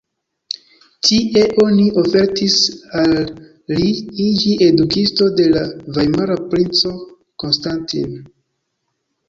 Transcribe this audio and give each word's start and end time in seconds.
Tie 1.07 1.41
oni 1.63 1.83
ofertis 2.03 2.55
al 3.03 3.13
li 3.75 3.91
iĝi 4.29 4.55
edukisto 4.71 5.29
de 5.41 5.47
la 5.53 5.63
vajmara 5.99 6.41
princo 6.55 6.97
Konstantin. 7.45 8.21